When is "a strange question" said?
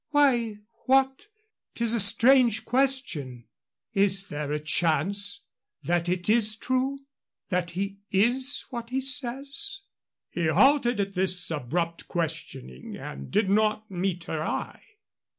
1.93-3.45